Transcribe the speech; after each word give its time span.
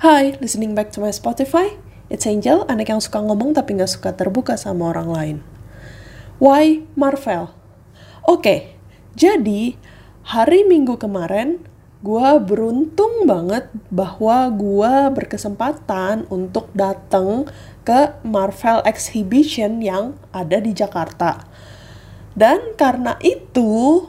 Hai, 0.00 0.32
listening 0.40 0.72
back 0.72 0.96
to 0.96 1.04
my 1.04 1.12
Spotify. 1.12 1.76
It's 2.08 2.24
Angel, 2.24 2.64
anak 2.72 2.88
yang 2.88 3.04
suka 3.04 3.20
ngomong 3.20 3.52
tapi 3.52 3.76
nggak 3.76 4.00
suka 4.00 4.16
terbuka 4.16 4.56
sama 4.56 4.96
orang 4.96 5.08
lain. 5.12 5.36
Why 6.40 6.88
Marvel? 6.96 7.52
Oke, 8.24 8.80
jadi 9.12 9.76
hari 10.24 10.64
Minggu 10.64 10.96
kemarin 10.96 11.60
gue 12.00 12.28
beruntung 12.40 13.28
banget 13.28 13.68
bahwa 13.92 14.48
gue 14.48 15.12
berkesempatan 15.20 16.24
untuk 16.32 16.72
datang 16.72 17.44
ke 17.84 18.16
Marvel 18.24 18.80
Exhibition 18.88 19.84
yang 19.84 20.16
ada 20.32 20.64
di 20.64 20.72
Jakarta. 20.72 21.44
Dan 22.32 22.72
karena 22.80 23.20
itu, 23.20 24.08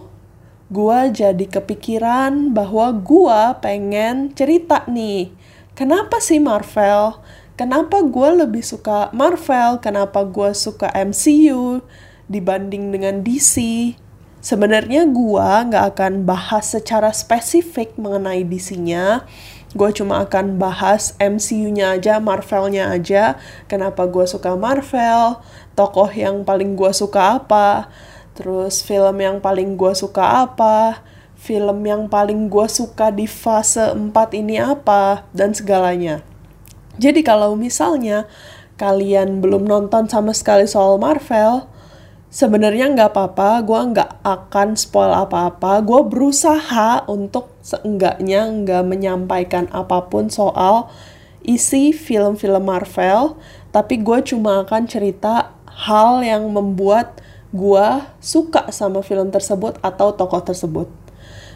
gue 0.72 1.00
jadi 1.12 1.46
kepikiran 1.52 2.56
bahwa 2.56 2.96
gue 2.96 3.42
pengen 3.60 4.32
cerita 4.32 4.88
nih. 4.88 5.41
Kenapa 5.82 6.22
sih 6.22 6.38
Marvel? 6.38 7.18
Kenapa 7.58 8.06
gue 8.06 8.46
lebih 8.46 8.62
suka 8.62 9.10
Marvel? 9.18 9.82
Kenapa 9.82 10.22
gue 10.22 10.54
suka 10.54 10.94
MCU 10.94 11.82
dibanding 12.30 12.94
dengan 12.94 13.26
DC? 13.26 13.58
Sebenarnya 14.46 15.10
gue 15.10 15.50
nggak 15.74 15.86
akan 15.98 16.22
bahas 16.22 16.78
secara 16.78 17.10
spesifik 17.10 17.98
mengenai 17.98 18.46
DC-nya. 18.46 19.26
Gue 19.74 19.90
cuma 19.90 20.22
akan 20.22 20.62
bahas 20.62 21.18
MCU-nya 21.18 21.98
aja, 21.98 22.22
Marvel-nya 22.22 22.94
aja. 22.94 23.42
Kenapa 23.66 24.06
gue 24.06 24.30
suka 24.30 24.54
Marvel, 24.54 25.42
tokoh 25.74 26.14
yang 26.14 26.46
paling 26.46 26.78
gue 26.78 26.94
suka 26.94 27.42
apa, 27.42 27.90
terus 28.38 28.86
film 28.86 29.18
yang 29.18 29.42
paling 29.42 29.74
gue 29.82 29.98
suka 29.98 30.46
apa, 30.46 31.02
film 31.42 31.82
yang 31.90 32.06
paling 32.06 32.54
gue 32.54 32.68
suka 32.70 33.10
di 33.10 33.26
fase 33.26 33.98
4 33.98 34.14
ini 34.38 34.62
apa, 34.62 35.26
dan 35.34 35.58
segalanya. 35.58 36.22
Jadi 37.02 37.26
kalau 37.26 37.58
misalnya 37.58 38.30
kalian 38.78 39.42
belum 39.42 39.66
nonton 39.66 40.06
sama 40.06 40.38
sekali 40.38 40.70
soal 40.70 41.02
Marvel, 41.02 41.66
sebenarnya 42.30 42.94
nggak 42.94 43.18
apa-apa, 43.18 43.58
gue 43.66 43.80
nggak 43.90 44.12
akan 44.22 44.78
spoil 44.78 45.10
apa-apa. 45.18 45.82
Gue 45.82 46.06
berusaha 46.06 47.10
untuk 47.10 47.50
seenggaknya 47.66 48.46
nggak 48.46 48.86
menyampaikan 48.86 49.66
apa 49.74 50.14
pun 50.14 50.30
soal 50.30 50.94
isi 51.42 51.90
film-film 51.90 52.70
Marvel, 52.70 53.34
tapi 53.74 53.98
gue 53.98 54.22
cuma 54.30 54.62
akan 54.62 54.86
cerita 54.86 55.58
hal 55.66 56.22
yang 56.22 56.46
membuat 56.54 57.18
gue 57.50 57.88
suka 58.22 58.70
sama 58.70 59.02
film 59.02 59.34
tersebut 59.34 59.82
atau 59.82 60.14
tokoh 60.14 60.46
tersebut. 60.46 61.01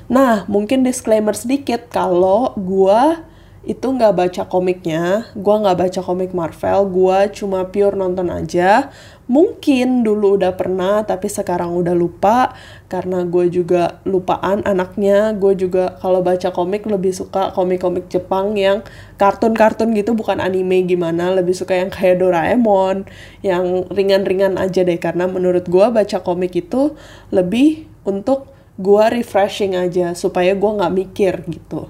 Nah, 0.05 0.45
mungkin 0.45 0.85
disclaimer 0.85 1.33
sedikit 1.33 1.89
kalau 1.89 2.53
gue 2.53 3.17
itu 3.65 3.81
nggak 3.89 4.13
baca 4.13 4.43
komiknya, 4.45 5.33
gue 5.33 5.55
nggak 5.57 5.77
baca 5.81 6.01
komik 6.05 6.37
Marvel, 6.37 6.85
gue 6.85 7.17
cuma 7.33 7.65
pure 7.65 7.97
nonton 7.97 8.29
aja. 8.29 8.93
Mungkin 9.25 10.05
dulu 10.05 10.37
udah 10.37 10.53
pernah, 10.53 11.01
tapi 11.01 11.25
sekarang 11.25 11.73
udah 11.73 11.97
lupa 11.97 12.53
karena 12.85 13.25
gue 13.25 13.49
juga 13.49 13.97
lupaan 14.05 14.61
anaknya. 14.69 15.33
Gue 15.33 15.57
juga 15.57 15.97
kalau 15.97 16.21
baca 16.21 16.53
komik 16.53 16.85
lebih 16.85 17.09
suka 17.09 17.49
komik-komik 17.57 18.05
Jepang 18.05 18.53
yang 18.53 18.85
kartun-kartun 19.17 19.97
gitu, 19.97 20.13
bukan 20.13 20.37
anime 20.37 20.85
gimana. 20.85 21.33
Lebih 21.33 21.57
suka 21.57 21.73
yang 21.73 21.89
kayak 21.89 22.21
Doraemon, 22.21 23.09
yang 23.41 23.89
ringan-ringan 23.89 24.61
aja 24.61 24.85
deh. 24.85 25.01
Karena 25.01 25.25
menurut 25.25 25.65
gue 25.65 25.85
baca 25.89 26.21
komik 26.21 26.53
itu 26.53 26.93
lebih 27.33 27.89
untuk 28.05 28.54
gue 28.75 29.05
refreshing 29.11 29.75
aja 29.75 30.11
supaya 30.15 30.51
gue 30.51 30.71
nggak 30.77 30.95
mikir 30.95 31.33
gitu. 31.47 31.87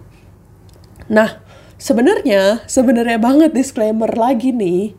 Nah, 1.09 1.45
sebenarnya 1.75 2.63
sebenarnya 2.65 3.19
banget 3.19 3.51
disclaimer 3.51 4.09
lagi 4.15 4.55
nih 4.55 4.95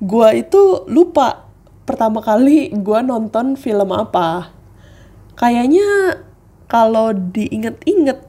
gue 0.00 0.28
itu 0.36 0.84
lupa 0.88 1.48
pertama 1.88 2.20
kali 2.20 2.72
gue 2.72 3.00
nonton 3.02 3.56
film 3.56 3.90
apa 3.92 4.52
kayaknya 5.36 6.20
kalau 6.68 7.12
diinget-inget 7.12 8.24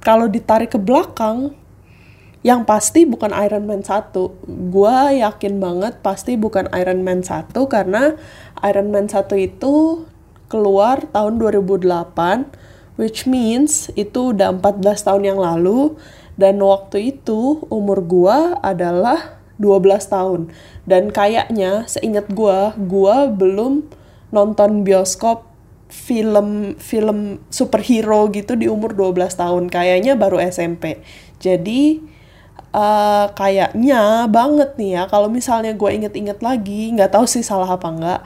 kalau 0.00 0.28
ditarik 0.28 0.72
ke 0.72 0.80
belakang 0.80 1.56
yang 2.40 2.64
pasti 2.64 3.04
bukan 3.04 3.36
Iron 3.36 3.68
Man 3.68 3.84
1 3.84 4.16
gue 4.72 4.96
yakin 5.20 5.60
banget 5.60 6.00
pasti 6.00 6.40
bukan 6.40 6.72
Iron 6.72 7.04
Man 7.04 7.20
1 7.20 7.52
karena 7.52 8.16
Iron 8.64 8.88
Man 8.88 9.12
1 9.12 9.28
itu 9.36 10.08
keluar 10.50 11.06
tahun 11.14 11.38
2008 11.38 12.98
which 13.00 13.24
means 13.24 13.88
itu 13.96 14.36
udah 14.36 14.52
14 14.58 15.06
tahun 15.06 15.22
yang 15.24 15.38
lalu 15.40 15.96
dan 16.36 16.60
waktu 16.60 17.16
itu 17.16 17.64
umur 17.72 18.04
gua 18.04 18.60
adalah 18.64 19.40
12 19.60 20.08
tahun. 20.08 20.40
Dan 20.88 21.12
kayaknya 21.12 21.84
seingat 21.84 22.32
gua, 22.32 22.72
gua 22.76 23.28
belum 23.28 23.84
nonton 24.32 24.80
bioskop 24.80 25.44
film 25.90 26.78
film 26.80 27.42
superhero 27.52 28.30
gitu 28.32 28.56
di 28.56 28.72
umur 28.72 28.96
12 28.96 29.36
tahun. 29.36 29.68
Kayaknya 29.68 30.16
baru 30.16 30.40
SMP. 30.40 31.04
Jadi 31.36 32.00
uh, 32.72 33.26
kayaknya 33.36 34.24
banget 34.30 34.80
nih 34.80 34.90
ya 34.96 35.02
kalau 35.10 35.28
misalnya 35.28 35.74
gue 35.76 35.90
inget-inget 35.90 36.40
lagi, 36.40 36.94
nggak 36.94 37.12
tahu 37.12 37.26
sih 37.28 37.44
salah 37.44 37.68
apa 37.68 37.88
nggak. 37.90 38.20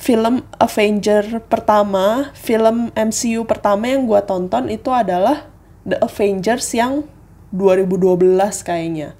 Film 0.00 0.48
Avenger 0.56 1.44
pertama, 1.44 2.32
film 2.32 2.88
MCU 2.96 3.44
pertama 3.44 3.84
yang 3.84 4.08
gue 4.08 4.16
tonton 4.24 4.72
itu 4.72 4.88
adalah 4.88 5.44
The 5.84 6.00
Avengers 6.00 6.72
yang 6.72 7.04
2012 7.52 8.16
kayaknya. 8.64 9.12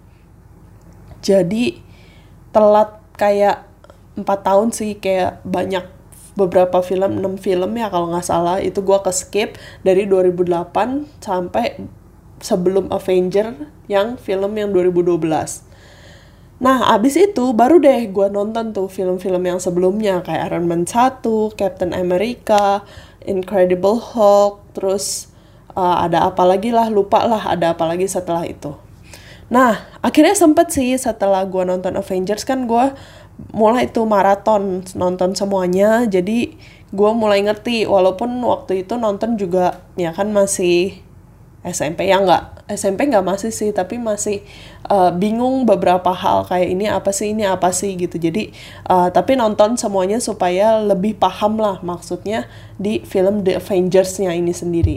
Jadi 1.21 1.85
telat 2.49 2.97
kayak 3.21 3.69
empat 4.17 4.41
tahun 4.41 4.73
sih 4.73 4.97
kayak 4.97 5.45
banyak 5.45 5.85
beberapa 6.33 6.81
film 6.81 7.21
6 7.21 7.45
film 7.45 7.71
ya 7.77 7.93
kalau 7.93 8.09
nggak 8.09 8.25
salah 8.25 8.57
itu 8.65 8.81
gue 8.81 8.99
ke 9.05 9.13
skip 9.13 9.61
dari 9.85 10.09
2008 10.09 11.21
sampai 11.21 11.77
sebelum 12.41 12.89
Avenger 12.89 13.69
yang 13.85 14.17
film 14.17 14.57
yang 14.57 14.73
2012 14.73 15.70
nah 16.60 16.93
abis 16.93 17.16
itu 17.16 17.56
baru 17.56 17.81
deh 17.81 18.12
gue 18.12 18.28
nonton 18.28 18.76
tuh 18.76 18.87
film-film 18.93 19.41
yang 19.41 19.56
sebelumnya 19.56 20.21
kayak 20.21 20.53
Iron 20.53 20.69
Man 20.69 20.84
1, 20.84 21.25
Captain 21.56 21.97
America, 21.97 22.84
Incredible 23.25 23.97
Hulk, 23.97 24.76
terus 24.76 25.32
uh, 25.75 26.04
ada 26.04 26.28
apa 26.28 26.44
lagi 26.44 26.69
lah 26.69 26.93
lupa 26.93 27.25
lah 27.25 27.48
ada 27.48 27.72
apa 27.72 27.84
lagi 27.88 28.04
setelah 28.04 28.44
itu. 28.44 28.76
Nah 29.50 29.82
akhirnya 30.04 30.37
sempet 30.37 30.71
sih 30.71 30.94
setelah 30.94 31.43
gue 31.48 31.65
nonton 31.66 31.98
Avengers 31.98 32.47
kan 32.47 32.69
gue 32.69 32.94
mulai 33.56 33.88
itu 33.88 34.04
maraton 34.06 34.84
nonton 34.94 35.34
semuanya. 35.34 36.06
Jadi 36.06 36.54
gue 36.91 37.10
mulai 37.15 37.42
ngerti 37.42 37.87
walaupun 37.87 38.37
waktu 38.42 38.87
itu 38.87 38.98
nonton 38.98 39.38
juga 39.38 39.82
ya 39.94 40.10
kan 40.15 40.31
masih 40.31 41.03
SMP 41.60 42.09
ya 42.09 42.16
nggak 42.16 42.72
SMP 42.72 43.12
nggak 43.12 43.26
masih 43.26 43.53
sih 43.53 43.69
tapi 43.76 44.00
masih 44.00 44.41
uh, 44.88 45.12
bingung 45.12 45.69
beberapa 45.69 46.09
hal 46.16 46.48
kayak 46.48 46.69
ini 46.72 46.88
apa 46.88 47.12
sih 47.12 47.37
ini 47.37 47.44
apa 47.44 47.69
sih 47.75 48.00
gitu. 48.00 48.16
Jadi 48.16 48.54
uh, 48.88 49.12
tapi 49.12 49.37
nonton 49.37 49.76
semuanya 49.76 50.16
supaya 50.25 50.81
lebih 50.81 51.21
paham 51.21 51.60
lah 51.60 51.82
maksudnya 51.84 52.48
di 52.81 53.04
film 53.04 53.44
The 53.44 53.60
Avengers-nya 53.60 54.32
ini 54.32 54.56
sendiri. 54.56 54.97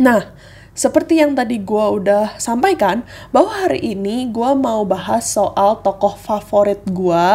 Nah, 0.00 0.32
seperti 0.72 1.20
yang 1.20 1.36
tadi 1.36 1.60
gue 1.60 1.86
udah 2.00 2.40
sampaikan, 2.40 3.04
bahwa 3.34 3.52
hari 3.52 3.92
ini 3.92 4.32
gue 4.32 4.50
mau 4.56 4.86
bahas 4.88 5.28
soal 5.28 5.84
tokoh 5.84 6.16
favorit 6.16 6.80
gue, 6.88 7.28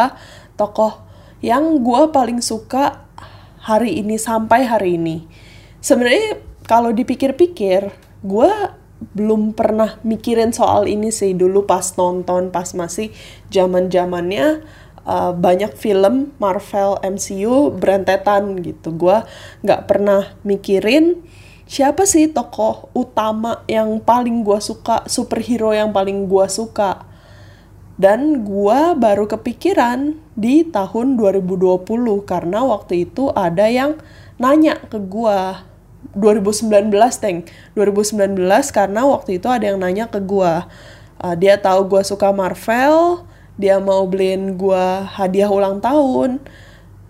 tokoh 0.58 0.98
yang 1.44 1.78
gue 1.78 2.02
paling 2.10 2.42
suka 2.42 3.06
hari 3.62 4.02
ini 4.02 4.18
sampai 4.18 4.66
hari 4.66 4.98
ini. 4.98 5.30
Sebenarnya 5.78 6.42
kalau 6.66 6.90
dipikir-pikir, 6.90 8.05
gue 8.26 8.52
belum 9.16 9.52
pernah 9.52 10.00
mikirin 10.02 10.50
soal 10.56 10.88
ini 10.88 11.12
sih 11.12 11.36
dulu 11.36 11.68
pas 11.68 11.84
nonton, 11.94 12.48
pas 12.48 12.66
masih 12.72 13.12
zaman 13.52 13.92
zamannya 13.92 14.64
uh, 15.04 15.32
banyak 15.36 15.72
film 15.76 16.32
Marvel 16.40 16.98
MCU 17.04 17.72
berentetan 17.76 18.58
gitu. 18.64 18.92
Gue 18.96 19.20
nggak 19.62 19.84
pernah 19.86 20.34
mikirin 20.42 21.22
siapa 21.68 22.06
sih 22.08 22.30
tokoh 22.32 22.88
utama 22.96 23.62
yang 23.68 24.00
paling 24.00 24.42
gue 24.42 24.58
suka, 24.58 25.04
superhero 25.06 25.76
yang 25.76 25.92
paling 25.92 26.26
gue 26.26 26.46
suka. 26.48 27.04
Dan 27.96 28.44
gue 28.44 28.92
baru 28.92 29.24
kepikiran 29.24 30.20
di 30.36 30.68
tahun 30.68 31.16
2020 31.16 31.80
karena 32.28 32.60
waktu 32.60 33.08
itu 33.08 33.32
ada 33.32 33.72
yang 33.72 33.96
nanya 34.36 34.76
ke 34.92 35.00
gue 35.00 35.40
2019 36.16 36.90
teng 37.20 37.44
2019 37.76 38.40
karena 38.72 39.00
waktu 39.04 39.38
itu 39.38 39.46
ada 39.46 39.68
yang 39.68 39.78
nanya 39.78 40.08
ke 40.08 40.18
gue 40.24 40.52
uh, 41.22 41.34
dia 41.36 41.60
tahu 41.60 41.86
gue 41.86 42.02
suka 42.02 42.32
Marvel 42.32 43.28
dia 43.60 43.76
mau 43.78 44.04
beliin 44.08 44.56
gue 44.56 44.84
hadiah 45.16 45.52
ulang 45.52 45.78
tahun 45.84 46.40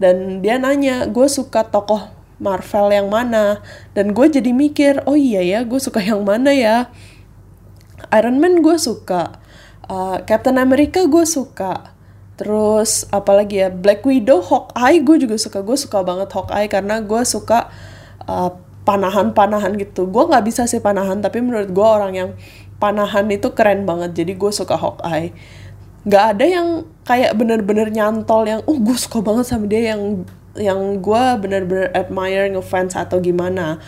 dan 0.03 0.43
dia 0.45 0.59
nanya 0.59 1.07
gue 1.09 1.27
suka 1.31 1.65
tokoh 1.65 2.13
Marvel 2.37 2.93
yang 2.93 3.09
mana 3.09 3.65
dan 3.97 4.13
gue 4.13 4.27
jadi 4.29 4.53
mikir 4.53 5.07
oh 5.09 5.17
iya 5.17 5.41
ya 5.41 5.59
gue 5.65 5.81
suka 5.81 6.05
yang 6.05 6.21
mana 6.27 6.53
ya 6.53 6.93
Iron 8.13 8.43
Man 8.43 8.61
gue 8.61 8.77
suka 8.77 9.47
Uh, 9.87 10.19
Captain 10.27 10.59
America 10.59 11.07
gue 11.07 11.23
suka. 11.23 11.95
Terus 12.35 13.07
apalagi 13.15 13.63
ya 13.63 13.71
Black 13.71 14.03
Widow, 14.03 14.43
Hawkeye 14.43 14.99
gue 15.01 15.17
juga 15.23 15.39
suka. 15.39 15.63
Gue 15.63 15.79
suka 15.79 16.03
banget 16.03 16.29
Hawkeye 16.35 16.67
karena 16.67 16.99
gue 17.01 17.23
suka 17.23 17.71
uh, 18.27 18.51
panahan-panahan 18.87 19.75
gitu. 19.77 20.07
Gue 20.07 20.25
nggak 20.31 20.45
bisa 20.47 20.65
sih 20.71 20.79
panahan, 20.79 21.19
tapi 21.19 21.43
menurut 21.43 21.75
gue 21.75 21.87
orang 21.87 22.13
yang 22.15 22.31
panahan 22.79 23.27
itu 23.29 23.51
keren 23.53 23.83
banget. 23.85 24.15
Jadi 24.23 24.39
gue 24.39 24.51
suka 24.55 24.79
Hawkeye. 24.79 25.35
Gak 26.07 26.39
ada 26.39 26.47
yang 26.47 26.69
kayak 27.03 27.35
bener-bener 27.35 27.91
nyantol 27.91 28.47
yang, 28.47 28.63
oh 28.71 28.79
gue 28.79 28.95
suka 28.95 29.19
banget 29.19 29.51
sama 29.51 29.67
dia 29.67 29.91
yang 29.93 30.23
yang 30.55 31.03
gue 31.03 31.23
bener-bener 31.43 31.91
admire, 31.91 32.47
ngefans 32.55 32.95
atau 32.95 33.19
gimana 33.19 33.83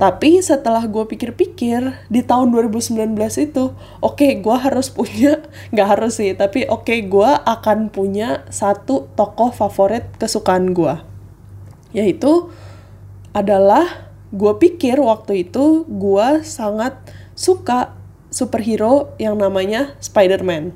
tapi 0.00 0.40
setelah 0.40 0.88
gue 0.88 1.04
pikir-pikir 1.04 2.08
di 2.08 2.24
tahun 2.24 2.56
2019 2.56 3.20
itu, 3.36 3.76
oke 4.00 4.16
okay, 4.16 4.40
gue 4.40 4.56
harus 4.56 4.88
punya, 4.88 5.44
nggak 5.76 5.88
harus 5.92 6.16
sih, 6.16 6.32
tapi 6.32 6.64
oke 6.64 6.88
okay, 6.88 7.04
gue 7.04 7.28
akan 7.28 7.92
punya 7.92 8.48
satu 8.48 9.12
tokoh 9.12 9.52
favorit 9.52 10.08
kesukaan 10.16 10.72
gue. 10.72 10.96
Yaitu 11.92 12.48
adalah 13.36 14.09
gue 14.30 14.52
pikir 14.58 14.98
waktu 15.02 15.46
itu 15.48 15.86
gue 15.86 16.28
sangat 16.46 16.98
suka 17.34 17.94
superhero 18.30 19.14
yang 19.18 19.34
namanya 19.34 19.98
Spider-Man 19.98 20.74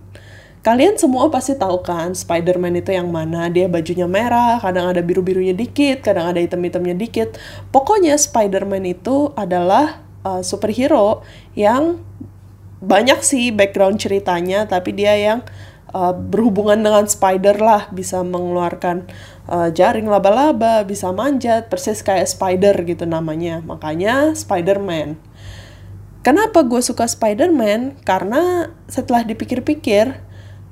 Kalian 0.64 0.96
semua 0.96 1.28
pasti 1.28 1.52
tahu 1.60 1.84
kan 1.84 2.16
Spider-Man 2.16 2.80
itu 2.80 2.96
yang 2.96 3.12
mana. 3.12 3.52
Dia 3.52 3.68
bajunya 3.68 4.08
merah, 4.08 4.56
kadang 4.64 4.88
ada 4.88 5.04
biru-birunya 5.04 5.52
dikit, 5.52 6.00
kadang 6.00 6.32
ada 6.32 6.40
hitam-hitamnya 6.40 6.96
dikit. 6.96 7.36
Pokoknya 7.68 8.16
Spider-Man 8.16 8.88
itu 8.88 9.36
adalah 9.36 10.00
uh, 10.24 10.40
superhero 10.40 11.20
yang 11.52 12.00
banyak 12.80 13.20
sih 13.20 13.52
background 13.52 14.00
ceritanya, 14.00 14.64
tapi 14.64 14.96
dia 14.96 15.12
yang 15.12 15.44
uh, 15.94 16.12
berhubungan 16.12 16.82
dengan 16.82 17.06
spider 17.06 17.56
lah, 17.62 17.88
bisa 17.94 18.20
mengeluarkan 18.26 19.06
uh, 19.46 19.70
jaring 19.70 20.10
laba-laba, 20.10 20.82
bisa 20.82 21.14
manjat, 21.14 21.70
persis 21.70 22.02
kayak 22.02 22.26
spider 22.26 22.74
gitu 22.82 23.06
namanya. 23.06 23.62
Makanya 23.62 24.34
Spider-Man. 24.34 25.16
Kenapa 26.26 26.66
gue 26.66 26.80
suka 26.82 27.06
Spider-Man? 27.06 28.02
Karena 28.02 28.72
setelah 28.90 29.22
dipikir-pikir, 29.22 30.18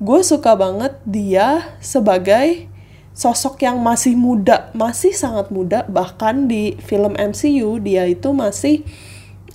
gue 0.02 0.20
suka 0.24 0.58
banget 0.58 0.96
dia 1.06 1.76
sebagai 1.78 2.72
sosok 3.12 3.60
yang 3.60 3.76
masih 3.78 4.16
muda, 4.16 4.72
masih 4.72 5.12
sangat 5.12 5.52
muda, 5.52 5.84
bahkan 5.86 6.48
di 6.48 6.80
film 6.80 7.12
MCU 7.12 7.76
dia 7.84 8.08
itu 8.08 8.32
masih 8.32 8.82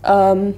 um, 0.06 0.54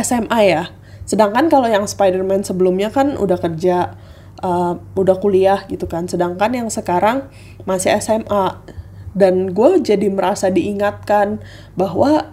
SMA 0.00 0.40
ya. 0.48 0.72
Sedangkan 1.04 1.52
kalau 1.52 1.68
yang 1.68 1.84
Spider-Man 1.84 2.40
sebelumnya 2.40 2.88
kan 2.88 3.20
udah 3.20 3.36
kerja, 3.36 4.00
uh, 4.42 4.76
udah 4.98 5.16
kuliah 5.22 5.64
gitu 5.70 5.88
kan. 5.88 6.10
Sedangkan 6.10 6.52
yang 6.52 6.68
sekarang 6.68 7.30
masih 7.64 7.94
SMA. 8.02 8.60
Dan 9.12 9.52
gue 9.52 9.80
jadi 9.80 10.08
merasa 10.08 10.48
diingatkan 10.48 11.40
bahwa 11.76 12.32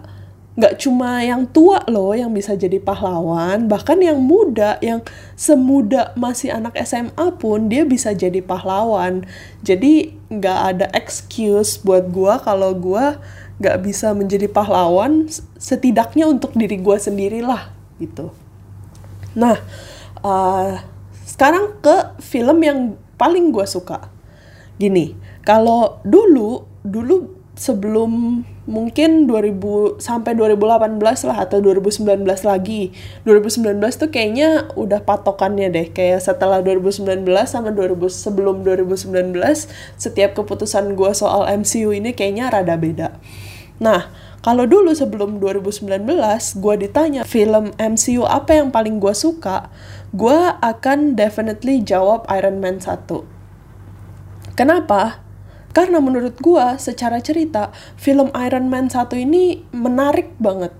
nggak 0.60 0.76
cuma 0.82 1.22
yang 1.22 1.46
tua 1.48 1.80
loh 1.88 2.12
yang 2.12 2.34
bisa 2.36 2.52
jadi 2.52 2.82
pahlawan, 2.82 3.70
bahkan 3.70 3.96
yang 4.02 4.20
muda, 4.20 4.76
yang 4.82 5.00
semuda 5.32 6.12
masih 6.18 6.52
anak 6.52 6.76
SMA 6.84 7.38
pun 7.38 7.70
dia 7.70 7.86
bisa 7.86 8.12
jadi 8.12 8.42
pahlawan. 8.42 9.24
Jadi 9.62 10.18
nggak 10.28 10.58
ada 10.74 10.86
excuse 10.92 11.80
buat 11.80 12.10
gue 12.10 12.34
kalau 12.42 12.76
gue 12.76 13.16
nggak 13.62 13.78
bisa 13.84 14.12
menjadi 14.12 14.52
pahlawan, 14.52 15.30
setidaknya 15.56 16.28
untuk 16.28 16.52
diri 16.52 16.76
gue 16.76 16.96
sendirilah 16.96 17.72
gitu. 18.00 18.32
Nah, 19.36 19.60
uh, 20.24 20.80
sekarang 21.40 21.80
ke 21.80 22.20
film 22.20 22.60
yang 22.60 23.00
paling 23.16 23.48
gue 23.48 23.64
suka. 23.64 24.12
Gini, 24.76 25.16
kalau 25.40 25.96
dulu 26.04 26.68
dulu 26.84 27.32
sebelum 27.56 28.44
mungkin 28.68 29.24
2000 29.24 30.04
sampai 30.04 30.36
2018 30.36 31.00
lah 31.00 31.48
atau 31.48 31.64
2019 31.64 32.28
lagi. 32.44 32.92
2019 33.24 33.72
tuh 33.96 34.12
kayaknya 34.12 34.68
udah 34.76 35.00
patokannya 35.00 35.72
deh. 35.72 35.88
Kayak 35.88 36.28
setelah 36.28 36.60
2019 36.60 37.24
sama 37.48 37.72
2000 37.72 38.12
sebelum 38.12 38.60
2019 38.60 39.40
setiap 39.96 40.36
keputusan 40.36 40.92
gue 40.92 41.10
soal 41.16 41.48
MCU 41.56 41.96
ini 41.96 42.12
kayaknya 42.12 42.52
rada 42.52 42.76
beda. 42.76 43.16
Nah, 43.80 44.12
kalau 44.40 44.64
dulu 44.64 44.96
sebelum 44.96 45.36
2019 45.40 46.00
gue 46.60 46.74
ditanya 46.80 47.28
film 47.28 47.76
MCU 47.76 48.24
apa 48.24 48.56
yang 48.56 48.72
paling 48.72 48.96
gue 48.96 49.12
suka, 49.12 49.68
gue 50.16 50.38
akan 50.64 51.16
definitely 51.16 51.84
jawab 51.84 52.24
Iron 52.32 52.60
Man 52.60 52.80
1. 52.80 53.40
Kenapa? 54.56 55.24
Karena 55.70 56.02
menurut 56.02 56.34
gua 56.42 56.74
secara 56.82 57.22
cerita 57.22 57.70
film 57.94 58.34
Iron 58.34 58.66
Man 58.66 58.90
1 58.90 59.06
ini 59.22 59.62
menarik 59.70 60.34
banget. 60.42 60.74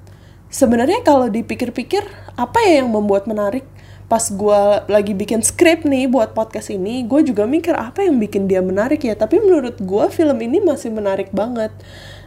Sebenarnya 0.51 1.07
kalau 1.07 1.31
dipikir-pikir 1.31 2.03
apa 2.35 2.59
ya 2.67 2.83
yang 2.83 2.91
membuat 2.91 3.31
menarik? 3.31 3.63
Pas 4.11 4.27
gua 4.35 4.83
lagi 4.91 5.15
bikin 5.15 5.47
skrip 5.47 5.87
nih 5.87 6.11
buat 6.11 6.35
podcast 6.35 6.75
ini, 6.75 7.07
gue 7.07 7.23
juga 7.23 7.47
mikir 7.47 7.79
apa 7.79 8.03
yang 8.03 8.19
bikin 8.19 8.51
dia 8.51 8.59
menarik 8.59 9.07
ya. 9.07 9.15
Tapi 9.15 9.39
menurut 9.39 9.79
gua 9.79 10.11
film 10.11 10.43
ini 10.43 10.59
masih 10.59 10.91
menarik 10.91 11.31
banget. 11.31 11.71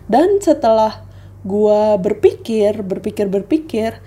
Dan 0.07 0.39
setelah 0.39 1.03
gua 1.43 1.99
berpikir, 1.99 2.81
berpikir, 2.81 3.27
berpikir, 3.29 3.99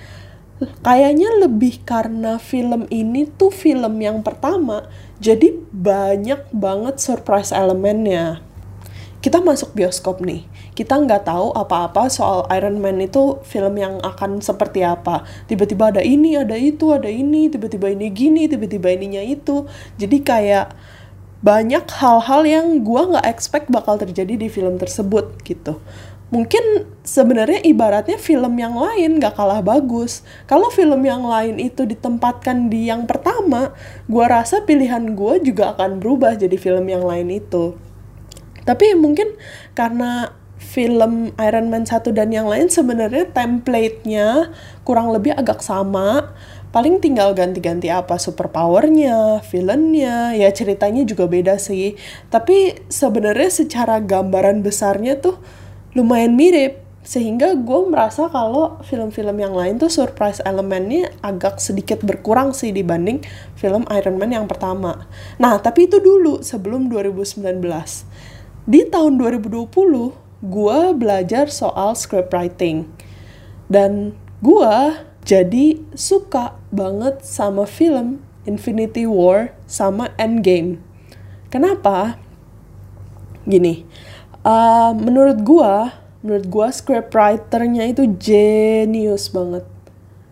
kayaknya 0.80 1.28
lebih 1.44 1.84
karena 1.84 2.40
film 2.40 2.88
ini 2.88 3.28
tuh 3.28 3.52
film 3.52 4.00
yang 4.00 4.24
pertama 4.24 4.88
jadi 5.20 5.52
banyak 5.68 6.48
banget 6.48 6.96
surprise 6.96 7.52
elemennya 7.52 8.40
kita 9.26 9.42
masuk 9.42 9.74
bioskop 9.74 10.22
nih, 10.22 10.46
kita 10.78 11.02
nggak 11.02 11.26
tahu 11.26 11.50
apa-apa 11.50 12.06
soal 12.06 12.46
Iron 12.46 12.78
Man 12.78 13.02
itu 13.02 13.42
film 13.42 13.74
yang 13.74 13.98
akan 13.98 14.38
seperti 14.38 14.86
apa. 14.86 15.26
Tiba-tiba 15.50 15.90
ada 15.90 15.98
ini, 15.98 16.38
ada 16.38 16.54
itu, 16.54 16.94
ada 16.94 17.10
ini, 17.10 17.50
tiba-tiba 17.50 17.90
ini 17.90 18.06
gini, 18.14 18.46
tiba-tiba 18.46 18.86
ininya 18.94 19.18
itu. 19.18 19.66
Jadi 19.98 20.22
kayak 20.22 20.78
banyak 21.42 21.90
hal-hal 21.90 22.46
yang 22.46 22.86
gue 22.86 23.02
nggak 23.02 23.26
expect 23.26 23.66
bakal 23.66 23.98
terjadi 23.98 24.38
di 24.38 24.46
film 24.46 24.78
tersebut 24.78 25.42
gitu. 25.42 25.82
Mungkin 26.26 26.90
sebenarnya 27.06 27.62
ibaratnya 27.62 28.19
film 28.19 28.58
yang 28.58 28.75
lain 28.75 29.23
gak 29.23 29.38
kalah 29.38 29.62
bagus. 29.62 30.26
Kalau 30.50 30.75
film 30.75 31.06
yang 31.06 31.23
lain 31.23 31.62
itu 31.62 31.87
ditempatkan 31.87 32.67
di 32.67 32.90
yang 32.90 33.06
pertama, 33.06 33.70
gue 34.11 34.25
rasa 34.26 34.67
pilihan 34.67 35.14
gue 35.14 35.35
juga 35.47 35.78
akan 35.78 36.02
berubah 36.02 36.35
jadi 36.35 36.59
film 36.59 36.90
yang 36.90 37.06
lain 37.06 37.30
itu 37.30 37.78
tapi 38.66 38.99
mungkin 38.99 39.38
karena 39.78 40.35
film 40.59 41.30
Iron 41.38 41.71
Man 41.71 41.87
1 41.87 42.02
dan 42.11 42.35
yang 42.35 42.50
lain 42.50 42.66
sebenarnya 42.66 43.30
template-nya 43.30 44.50
kurang 44.83 45.14
lebih 45.14 45.33
agak 45.38 45.62
sama. 45.62 46.35
Paling 46.75 47.00
tinggal 47.00 47.33
ganti-ganti 47.33 47.88
apa 47.88 48.21
superpowernya, 48.21 49.40
villainnya, 49.49 50.37
ya 50.37 50.50
ceritanya 50.52 51.06
juga 51.09 51.25
beda 51.30 51.56
sih. 51.56 51.97
Tapi 52.28 52.85
sebenarnya 52.90 53.49
secara 53.49 54.02
gambaran 54.02 54.61
besarnya 54.61 55.16
tuh 55.23 55.40
lumayan 55.96 56.36
mirip. 56.36 56.84
Sehingga 57.06 57.54
gue 57.54 57.80
merasa 57.86 58.26
kalau 58.26 58.82
film-film 58.82 59.38
yang 59.38 59.54
lain 59.54 59.78
tuh 59.78 59.86
surprise 59.86 60.42
elemennya 60.42 61.14
agak 61.22 61.62
sedikit 61.62 62.02
berkurang 62.02 62.50
sih 62.50 62.74
dibanding 62.74 63.22
film 63.54 63.86
Iron 63.94 64.18
Man 64.18 64.34
yang 64.34 64.50
pertama. 64.50 65.06
Nah, 65.38 65.54
tapi 65.62 65.86
itu 65.86 66.02
dulu 66.02 66.42
sebelum 66.42 66.90
2019 66.90 67.62
di 68.66 68.82
tahun 68.90 69.22
2020 69.22 69.70
gue 70.42 70.78
belajar 70.98 71.46
soal 71.46 71.94
script 71.94 72.34
writing 72.34 72.90
dan 73.70 74.18
gue 74.42 74.74
jadi 75.22 75.78
suka 75.94 76.58
banget 76.74 77.22
sama 77.22 77.62
film 77.62 78.18
Infinity 78.42 79.06
War 79.06 79.54
sama 79.70 80.10
Endgame. 80.18 80.82
Kenapa? 81.50 82.18
Gini, 83.46 83.86
uh, 84.46 84.94
menurut 84.94 85.42
gue, 85.42 85.74
menurut 86.22 86.46
gue 86.46 86.68
script 86.70 87.10
writernya 87.10 87.90
itu 87.90 88.06
genius 88.14 89.26
banget. 89.34 89.66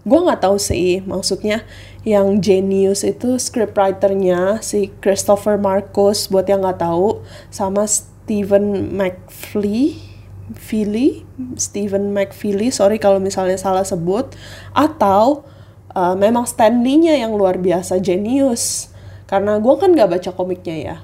Gue 0.07 0.21
nggak 0.23 0.47
tahu 0.47 0.57
sih, 0.61 1.03
maksudnya 1.03 1.67
yang 2.07 2.39
genius 2.39 3.03
itu 3.03 3.41
script 3.43 3.75
writernya 3.75 4.63
si 4.63 4.95
Christopher 5.03 5.59
Marcus 5.59 6.31
buat 6.31 6.47
yang 6.47 6.63
nggak 6.63 6.87
tahu 6.87 7.27
sama 7.51 7.89
Stephen 7.91 8.95
McFeely 8.95 10.15
Philly, 10.53 11.25
Stephen 11.57 12.13
McFeely, 12.13 12.69
sorry 12.69 13.01
kalau 13.01 13.17
misalnya 13.17 13.57
salah 13.57 13.81
sebut, 13.81 14.37
atau 14.77 15.49
uh, 15.97 16.13
memang 16.13 16.45
Stanley-nya 16.45 17.17
yang 17.17 17.33
luar 17.33 17.57
biasa 17.57 17.97
genius. 17.97 18.93
Karena 19.25 19.57
gue 19.57 19.75
kan 19.81 19.97
gak 19.97 20.21
baca 20.21 20.31
komiknya 20.37 20.77
ya. 20.77 20.97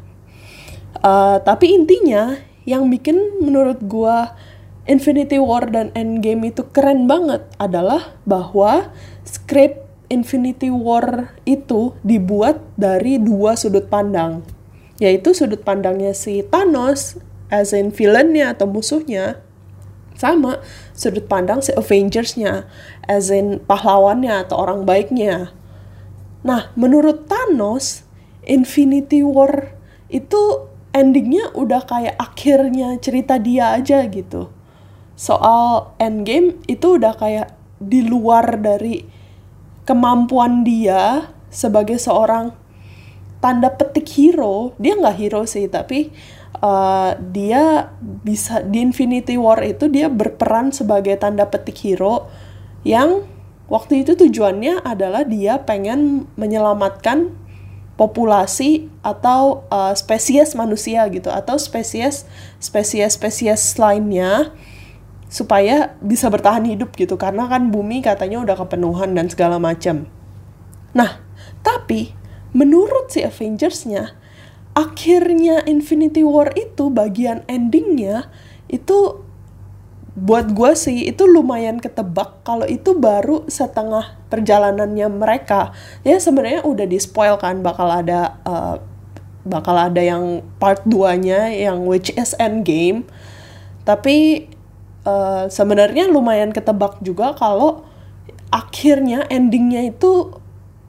Uh, 1.01 1.41
tapi 1.41 1.73
intinya 1.73 2.37
yang 2.71 2.87
bikin 2.87 3.43
menurut 3.43 3.83
gue 3.83 4.17
Infinity 4.87 5.43
War 5.43 5.67
dan 5.67 5.91
Endgame 5.99 6.55
itu 6.55 6.63
keren 6.71 7.11
banget 7.11 7.43
adalah 7.59 8.15
bahwa 8.23 8.95
skrip 9.27 9.91
Infinity 10.07 10.71
War 10.71 11.35
itu 11.47 11.95
dibuat 12.07 12.63
dari 12.79 13.19
dua 13.19 13.59
sudut 13.59 13.91
pandang, 13.91 14.47
yaitu 15.03 15.35
sudut 15.35 15.63
pandangnya 15.67 16.15
si 16.15 16.47
Thanos 16.47 17.19
as 17.51 17.75
in 17.75 17.91
villainnya 17.91 18.55
atau 18.55 18.67
musuhnya, 18.67 19.43
sama 20.19 20.63
sudut 20.95 21.27
pandang 21.27 21.63
si 21.63 21.75
Avengers-nya 21.75 22.67
as 23.07 23.31
in 23.31 23.63
pahlawannya 23.67 24.47
atau 24.47 24.59
orang 24.59 24.87
baiknya. 24.87 25.55
Nah, 26.43 26.73
menurut 26.75 27.31
Thanos, 27.31 28.03
Infinity 28.43 29.23
War 29.23 29.77
itu 30.11 30.70
endingnya 30.91 31.55
udah 31.55 31.83
kayak 31.87 32.17
akhirnya 32.19 32.99
cerita 32.99 33.39
dia 33.39 33.75
aja 33.75 34.05
gitu. 34.11 34.51
Soal 35.15 35.93
Endgame 36.01 36.59
itu 36.67 36.97
udah 36.97 37.15
kayak 37.15 37.53
di 37.81 38.05
luar 38.05 38.57
dari 38.61 39.05
kemampuan 39.85 40.65
dia 40.65 41.33
sebagai 41.53 42.01
seorang 42.01 42.53
tanda 43.41 43.73
petik 43.73 44.09
hero. 44.17 44.73
Dia 44.81 44.97
nggak 44.97 45.17
hero 45.17 45.43
sih, 45.45 45.69
tapi 45.69 46.13
uh, 46.63 47.17
dia 47.19 47.93
bisa 48.01 48.63
di 48.65 48.85
Infinity 48.85 49.37
War 49.41 49.61
itu 49.65 49.89
dia 49.89 50.11
berperan 50.13 50.71
sebagai 50.71 51.17
tanda 51.17 51.49
petik 51.49 51.79
hero 51.81 52.29
yang 52.85 53.25
waktu 53.69 54.05
itu 54.05 54.17
tujuannya 54.17 54.85
adalah 54.85 55.25
dia 55.25 55.61
pengen 55.63 56.29
menyelamatkan 56.37 57.40
populasi 58.01 58.89
atau 59.05 59.69
uh, 59.69 59.93
spesies 59.93 60.57
manusia 60.57 61.05
gitu 61.13 61.29
atau 61.29 61.61
spesies 61.61 62.25
spesies 62.57 63.21
spesies 63.21 63.77
lainnya 63.77 64.57
supaya 65.29 65.93
bisa 66.01 66.33
bertahan 66.33 66.65
hidup 66.65 66.97
gitu 66.97 67.21
karena 67.21 67.45
kan 67.45 67.69
bumi 67.69 68.01
katanya 68.01 68.41
udah 68.41 68.57
kepenuhan 68.57 69.13
dan 69.13 69.29
segala 69.29 69.61
macam. 69.61 70.09
Nah, 70.97 71.21
tapi 71.61 72.17
menurut 72.57 73.13
si 73.13 73.21
Avengers-nya 73.21 74.17
akhirnya 74.73 75.61
Infinity 75.69 76.25
War 76.25 76.57
itu 76.57 76.89
bagian 76.89 77.45
endingnya 77.47 78.33
itu 78.73 79.23
buat 80.21 80.53
gue 80.53 80.73
sih 80.77 81.09
itu 81.09 81.25
lumayan 81.25 81.81
ketebak 81.81 82.45
kalau 82.45 82.69
itu 82.69 82.93
baru 82.93 83.49
setengah 83.49 84.21
perjalanannya 84.29 85.09
mereka. 85.09 85.73
Ya 86.05 86.21
sebenarnya 86.21 86.61
udah 86.69 86.85
di 86.85 87.01
spoil 87.01 87.41
kan 87.41 87.65
bakal 87.65 87.89
ada 87.89 88.37
uh, 88.45 88.77
bakal 89.49 89.73
ada 89.73 90.05
yang 90.05 90.45
part 90.61 90.85
2 90.85 91.25
nya 91.25 91.49
yang 91.49 91.89
which 91.89 92.13
is 92.13 92.37
end 92.37 92.69
game 92.69 93.09
tapi 93.89 94.47
uh, 95.09 95.49
sebenarnya 95.49 96.13
lumayan 96.13 96.53
ketebak 96.53 97.01
juga 97.01 97.33
kalau 97.33 97.89
akhirnya 98.53 99.25
endingnya 99.33 99.89
itu 99.89 100.37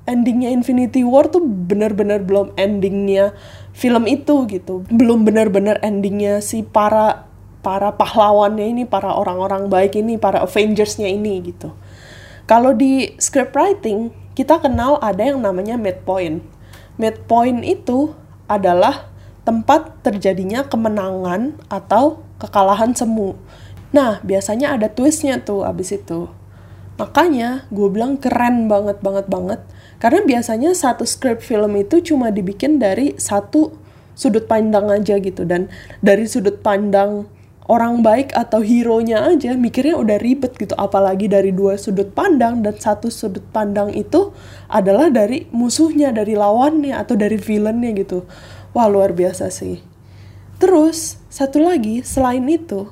endingnya 0.03 0.51
Infinity 0.51 1.07
War 1.07 1.31
tuh 1.31 1.45
bener-bener 1.45 2.19
belum 2.19 2.51
endingnya 2.59 3.31
film 3.71 4.03
itu 4.09 4.43
gitu. 4.51 4.83
Belum 4.91 5.23
bener-bener 5.23 5.79
endingnya 5.79 6.43
si 6.43 6.65
para 6.65 7.30
para 7.61 7.93
pahlawannya 7.93 8.73
ini, 8.73 8.83
para 8.85 9.13
orang-orang 9.13 9.69
baik 9.69 9.97
ini, 9.97 10.17
para 10.17 10.41
Avengersnya 10.41 11.09
ini 11.09 11.39
gitu. 11.45 11.73
Kalau 12.49 12.73
di 12.73 13.15
script 13.21 13.55
writing, 13.55 14.11
kita 14.33 14.59
kenal 14.59 14.97
ada 14.99 15.21
yang 15.21 15.39
namanya 15.39 15.77
midpoint. 15.77 16.41
Midpoint 16.97 17.63
itu 17.63 18.11
adalah 18.49 19.07
tempat 19.47 20.03
terjadinya 20.05 20.65
kemenangan 20.67 21.57
atau 21.71 22.21
kekalahan 22.41 22.93
semu. 22.93 23.37
Nah, 23.91 24.19
biasanya 24.23 24.75
ada 24.75 24.87
twistnya 24.89 25.39
tuh 25.41 25.63
abis 25.63 25.95
itu. 25.95 26.27
Makanya 26.99 27.65
gue 27.73 27.87
bilang 27.89 28.19
keren 28.21 28.69
banget 28.69 29.01
banget 29.01 29.25
banget. 29.27 29.59
Karena 29.97 30.21
biasanya 30.25 30.73
satu 30.73 31.05
script 31.05 31.45
film 31.45 31.73
itu 31.77 32.01
cuma 32.01 32.33
dibikin 32.33 32.77
dari 32.81 33.17
satu 33.17 33.73
sudut 34.13 34.45
pandang 34.45 34.89
aja 34.89 35.17
gitu. 35.17 35.43
Dan 35.43 35.67
dari 35.99 36.29
sudut 36.29 36.61
pandang 36.61 37.27
orang 37.71 38.03
baik 38.03 38.35
atau 38.35 38.59
hero-nya 38.59 39.23
aja 39.31 39.55
mikirnya 39.55 39.95
udah 39.95 40.19
ribet 40.19 40.59
gitu. 40.59 40.75
Apalagi 40.75 41.31
dari 41.31 41.55
dua 41.55 41.79
sudut 41.79 42.11
pandang 42.11 42.59
dan 42.59 42.75
satu 42.75 43.07
sudut 43.07 43.47
pandang 43.55 43.95
itu 43.95 44.35
adalah 44.67 45.07
dari 45.07 45.47
musuhnya 45.55 46.11
dari 46.11 46.35
lawannya 46.35 46.91
atau 46.91 47.15
dari 47.15 47.39
villainnya 47.39 47.95
gitu. 47.95 48.27
Wah 48.75 48.91
luar 48.91 49.15
biasa 49.15 49.47
sih. 49.47 49.79
Terus 50.59 51.23
satu 51.31 51.63
lagi 51.63 52.03
selain 52.03 52.43
itu 52.51 52.91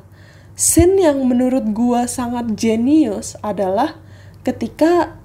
scene 0.55 1.03
yang 1.03 1.27
menurut 1.27 1.67
gua 1.75 2.07
sangat 2.07 2.55
jenius 2.55 3.35
adalah 3.43 3.99
ketika 4.47 5.18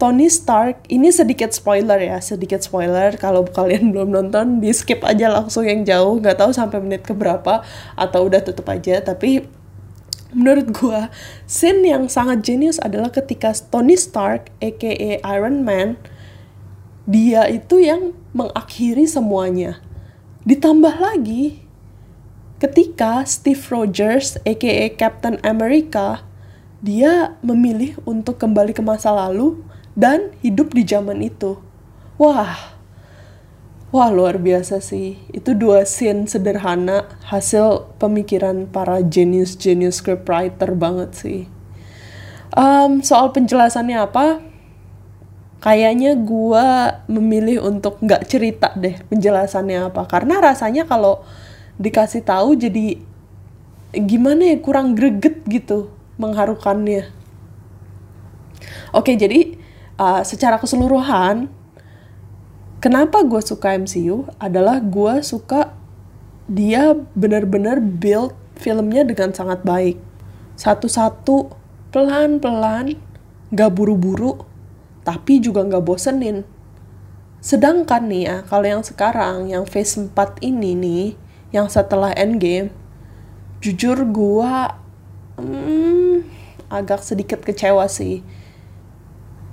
Tony 0.00 0.32
Stark 0.32 0.88
ini 0.88 1.12
sedikit 1.12 1.52
spoiler 1.52 2.00
ya 2.00 2.16
sedikit 2.24 2.64
spoiler. 2.64 3.20
Kalau 3.20 3.44
kalian 3.44 3.92
belum 3.92 4.16
nonton 4.16 4.64
di 4.64 4.72
skip 4.72 5.04
aja 5.04 5.28
langsung 5.28 5.68
yang 5.68 5.84
jauh. 5.84 6.16
Nggak 6.16 6.40
tahu 6.40 6.56
sampai 6.56 6.80
menit 6.80 7.04
keberapa 7.04 7.60
atau 8.00 8.20
udah 8.24 8.40
tutup 8.40 8.64
aja. 8.72 9.04
Tapi 9.04 9.44
menurut 10.32 10.72
gua 10.72 11.12
scene 11.44 11.84
yang 11.84 12.08
sangat 12.08 12.40
jenius 12.40 12.80
adalah 12.80 13.12
ketika 13.12 13.52
Tony 13.68 13.92
Stark 13.92 14.48
aka 14.64 15.20
Iron 15.20 15.68
Man 15.68 16.00
dia 17.04 17.44
itu 17.52 17.84
yang 17.84 18.16
mengakhiri 18.32 19.04
semuanya. 19.04 19.84
Ditambah 20.48 20.96
lagi 20.96 21.60
ketika 22.56 23.28
Steve 23.28 23.60
Rogers 23.68 24.40
aka 24.48 24.96
Captain 24.96 25.36
America 25.44 26.24
dia 26.80 27.36
memilih 27.44 28.00
untuk 28.08 28.40
kembali 28.40 28.72
ke 28.72 28.80
masa 28.80 29.12
lalu 29.12 29.60
dan 29.98 30.34
hidup 30.44 30.74
di 30.74 30.86
zaman 30.86 31.22
itu. 31.22 31.58
Wah, 32.20 32.76
wah 33.90 34.10
luar 34.10 34.38
biasa 34.38 34.78
sih. 34.82 35.18
Itu 35.34 35.56
dua 35.56 35.88
scene 35.88 36.28
sederhana 36.30 37.08
hasil 37.26 37.96
pemikiran 37.98 38.70
para 38.70 39.02
genius-genius 39.02 40.02
scriptwriter 40.02 40.74
banget 40.76 41.10
sih. 41.16 41.40
Um, 42.54 43.00
soal 43.00 43.30
penjelasannya 43.30 43.98
apa? 43.98 44.42
Kayaknya 45.60 46.16
gue 46.16 46.66
memilih 47.12 47.68
untuk 47.68 48.00
nggak 48.00 48.24
cerita 48.26 48.72
deh 48.74 48.96
penjelasannya 49.12 49.92
apa. 49.92 50.08
Karena 50.08 50.40
rasanya 50.40 50.88
kalau 50.88 51.22
dikasih 51.76 52.24
tahu 52.24 52.56
jadi 52.56 53.00
gimana 53.92 54.54
ya 54.54 54.56
kurang 54.60 54.96
greget 54.96 55.44
gitu 55.48 55.92
mengharukannya. 56.16 57.12
Oke, 58.90 59.14
jadi 59.14 59.59
uh, 60.00 60.24
secara 60.24 60.56
keseluruhan 60.56 61.52
kenapa 62.80 63.20
gue 63.20 63.44
suka 63.44 63.76
MCU 63.76 64.24
adalah 64.40 64.80
gue 64.80 65.20
suka 65.20 65.76
dia 66.48 66.96
benar-benar 67.12 67.78
build 67.78 68.34
filmnya 68.58 69.06
dengan 69.06 69.30
sangat 69.30 69.62
baik. 69.62 70.00
Satu-satu 70.58 71.52
pelan-pelan 71.94 72.98
gak 73.54 73.70
buru-buru 73.76 74.42
tapi 75.06 75.38
juga 75.38 75.62
gak 75.62 75.84
bosenin. 75.84 76.42
Sedangkan 77.40 78.10
nih 78.10 78.24
ya 78.26 78.36
kalau 78.44 78.66
yang 78.66 78.82
sekarang 78.82 79.48
yang 79.48 79.64
phase 79.68 79.96
4 79.96 80.42
ini 80.42 80.74
nih 80.74 81.06
yang 81.54 81.70
setelah 81.70 82.12
endgame 82.18 82.68
jujur 83.60 83.96
gue 84.08 84.52
hmm, 85.40 86.24
agak 86.68 87.00
sedikit 87.04 87.40
kecewa 87.44 87.88
sih 87.88 88.24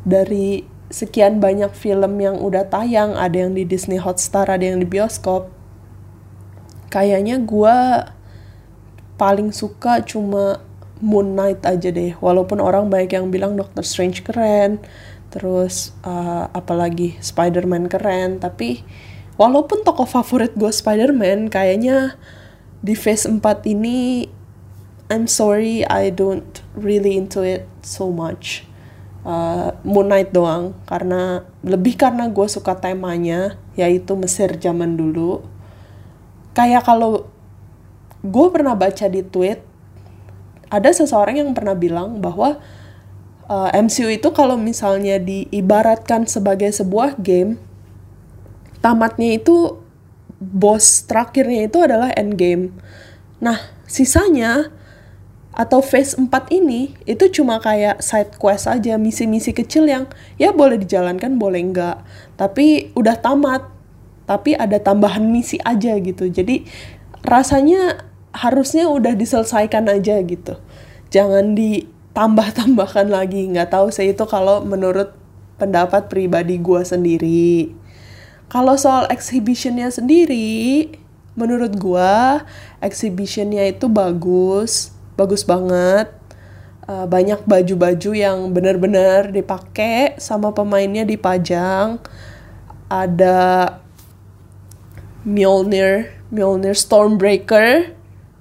dari 0.07 0.63
sekian 0.87 1.43
banyak 1.43 1.75
film 1.75 2.15
yang 2.23 2.39
udah 2.39 2.71
tayang, 2.71 3.19
ada 3.19 3.43
yang 3.43 3.51
di 3.51 3.67
Disney 3.67 3.99
Hotstar, 3.99 4.47
ada 4.47 4.63
yang 4.63 4.79
di 4.79 4.87
bioskop. 4.87 5.51
Kayaknya 6.87 7.43
gue 7.43 7.77
paling 9.19 9.51
suka 9.51 9.99
cuma 10.07 10.63
Moon 11.03 11.35
Knight 11.35 11.67
aja 11.67 11.91
deh. 11.91 12.15
Walaupun 12.23 12.63
orang 12.63 12.87
banyak 12.87 13.19
yang 13.19 13.27
bilang 13.27 13.59
Doctor 13.59 13.83
Strange 13.83 14.23
keren, 14.23 14.79
terus 15.27 15.91
uh, 16.07 16.47
apalagi 16.55 17.19
Spider-Man 17.19 17.91
keren, 17.91 18.39
tapi 18.39 18.87
walaupun 19.35 19.83
tokoh 19.83 20.07
favorit 20.07 20.55
gue 20.55 20.71
Spider-Man, 20.71 21.51
kayaknya 21.51 22.15
di 22.79 22.95
phase 22.95 23.27
4 23.27 23.43
ini 23.67 24.31
I'm 25.11 25.27
sorry 25.27 25.83
I 25.83 26.15
don't 26.15 26.63
really 26.71 27.19
into 27.19 27.43
it 27.43 27.67
so 27.83 28.07
much 28.07 28.67
uh, 29.27 29.75
Moon 29.84 30.07
Knight 30.07 30.31
doang. 30.31 30.72
Karena 30.88 31.43
lebih 31.67 32.00
karena 32.00 32.31
gue 32.31 32.48
suka 32.48 32.79
temanya 32.79 33.60
yaitu 33.75 34.15
Mesir 34.15 34.55
zaman 34.55 34.96
dulu. 34.96 35.43
Kayak 36.55 36.88
kalau 36.88 37.27
gue 38.24 38.48
pernah 38.50 38.74
baca 38.74 39.05
di 39.05 39.22
tweet 39.22 39.62
ada 40.67 40.89
seseorang 40.91 41.39
yang 41.39 41.51
pernah 41.55 41.75
bilang 41.77 42.19
bahwa 42.19 42.60
uh, 43.48 43.69
MCU 43.72 44.12
itu 44.12 44.29
kalau 44.36 44.60
misalnya 44.60 45.15
diibaratkan 45.22 46.27
sebagai 46.27 46.72
sebuah 46.75 47.15
game 47.19 47.55
tamatnya 48.84 49.39
itu 49.39 49.79
bos 50.38 51.07
terakhirnya 51.10 51.65
itu 51.65 51.77
adalah 51.81 52.13
endgame. 52.13 52.69
Nah 53.41 53.57
sisanya 53.89 54.69
atau 55.57 55.81
phase 55.81 56.13
4 56.13 56.29
ini 56.53 56.93
itu 57.09 57.33
cuma 57.33 57.57
kayak 57.57 57.97
side 58.05 58.37
quest 58.37 58.69
aja, 58.69 58.93
misi-misi 59.01 59.57
kecil 59.57 59.89
yang 59.89 60.05
ya 60.37 60.53
boleh 60.53 60.77
dijalankan, 60.77 61.41
boleh 61.41 61.65
enggak. 61.65 62.05
Tapi 62.37 62.93
udah 62.93 63.17
tamat, 63.17 63.65
tapi 64.29 64.53
ada 64.53 64.77
tambahan 64.77 65.25
misi 65.25 65.57
aja 65.65 65.97
gitu. 65.97 66.29
Jadi 66.29 66.61
rasanya 67.25 68.05
harusnya 68.37 68.85
udah 68.85 69.17
diselesaikan 69.17 69.89
aja 69.89 70.21
gitu. 70.21 70.61
Jangan 71.09 71.57
ditambah-tambahkan 71.57 73.09
lagi. 73.09 73.49
Nggak 73.49 73.73
tahu 73.73 73.89
sih 73.89 74.13
itu 74.13 74.29
kalau 74.29 74.61
menurut 74.61 75.17
pendapat 75.57 76.05
pribadi 76.05 76.61
gue 76.61 76.85
sendiri. 76.85 77.73
Kalau 78.45 78.77
soal 78.77 79.09
exhibitionnya 79.09 79.89
sendiri, 79.89 80.93
menurut 81.33 81.73
gue 81.81 82.13
exhibitionnya 82.85 83.65
itu 83.65 83.89
bagus 83.89 84.97
bagus 85.17 85.43
banget. 85.43 86.13
Uh, 86.88 87.03
banyak 87.03 87.43
baju-baju 87.43 88.15
yang 88.15 88.55
benar-benar 88.55 89.27
dipakai 89.36 90.15
sama 90.24 90.55
pemainnya 90.55 91.03
dipajang 91.03 92.00
ada 92.88 93.36
Mjolnir 95.27 96.15
Mjolnir 96.31 96.71
Stormbreaker 96.71 97.91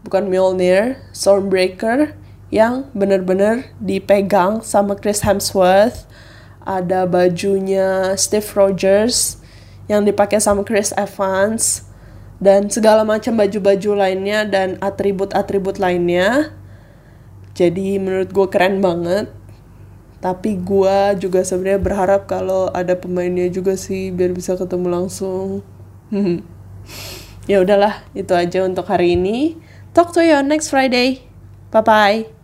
bukan 0.07 0.31
Mjolnir 0.31 1.03
Stormbreaker 1.11 2.15
yang 2.55 2.87
benar-benar 2.95 3.75
dipegang 3.83 4.63
sama 4.63 4.95
Chris 4.95 5.27
Hemsworth. 5.27 6.07
Ada 6.63 7.07
bajunya 7.07 8.15
Steve 8.15 8.47
Rogers 8.55 9.39
yang 9.87 10.07
dipakai 10.07 10.39
sama 10.39 10.63
Chris 10.63 10.91
Evans 10.95 11.87
dan 12.43 12.67
segala 12.71 13.07
macam 13.07 13.39
baju-baju 13.39 13.91
lainnya 13.99 14.47
dan 14.47 14.79
atribut-atribut 14.83 15.79
lainnya 15.79 16.51
jadi 17.57 17.97
menurut 17.97 18.31
gue 18.31 18.47
keren 18.53 18.85
banget. 18.85 19.33
Tapi 20.21 20.61
gue 20.61 20.97
juga 21.21 21.41
sebenarnya 21.41 21.81
berharap 21.81 22.29
kalau 22.29 22.69
ada 22.73 22.97
pemainnya 22.97 23.49
juga 23.49 23.77
sih 23.81 24.13
biar 24.13 24.37
bisa 24.37 24.55
ketemu 24.55 24.87
langsung. 24.93 25.65
Ya 27.47 27.63
udahlah 27.63 28.03
itu 28.11 28.35
aja 28.35 28.67
untuk 28.67 28.91
hari 28.91 29.15
ini. 29.15 29.55
Talk 29.95 30.11
to 30.11 30.19
you 30.19 30.35
on 30.35 30.51
next 30.51 30.75
Friday. 30.75 31.23
Bye 31.71 31.87
bye 31.87 32.36